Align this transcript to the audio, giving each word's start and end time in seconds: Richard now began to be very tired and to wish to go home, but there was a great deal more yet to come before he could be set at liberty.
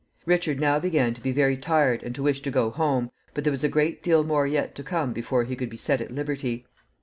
Richard 0.25 0.59
now 0.59 0.79
began 0.79 1.13
to 1.13 1.21
be 1.21 1.31
very 1.31 1.55
tired 1.55 2.01
and 2.01 2.15
to 2.15 2.23
wish 2.23 2.41
to 2.41 2.49
go 2.49 2.71
home, 2.71 3.11
but 3.35 3.43
there 3.43 3.51
was 3.51 3.63
a 3.63 3.69
great 3.69 4.01
deal 4.01 4.23
more 4.23 4.47
yet 4.47 4.73
to 4.73 4.83
come 4.83 5.13
before 5.13 5.43
he 5.43 5.55
could 5.55 5.69
be 5.69 5.77
set 5.77 6.01
at 6.01 6.09
liberty. 6.09 6.65